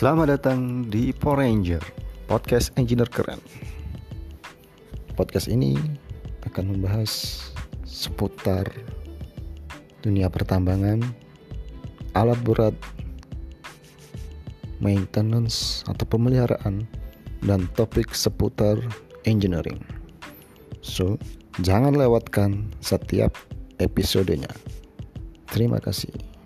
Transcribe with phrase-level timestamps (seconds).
[0.00, 1.84] Selamat datang di Power Ranger,
[2.24, 3.36] podcast engineer keren.
[5.12, 5.76] Podcast ini
[6.48, 7.44] akan membahas
[7.84, 8.64] seputar
[10.00, 11.04] dunia pertambangan,
[12.16, 12.72] alat berat,
[14.80, 16.88] maintenance atau pemeliharaan,
[17.44, 18.80] dan topik seputar
[19.28, 19.84] engineering.
[20.80, 21.20] So,
[21.60, 23.36] jangan lewatkan setiap
[23.76, 24.48] episodenya.
[25.52, 26.39] Terima kasih.